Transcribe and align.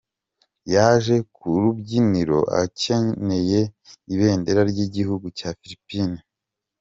Yaje 0.73 1.15
ku 1.35 1.47
rubyiniro 1.63 2.39
akenyeye 2.61 3.59
ibendera 4.13 4.61
ry’igihugu 4.71 5.25
cya 5.37 5.49
Philippines. 5.59 6.21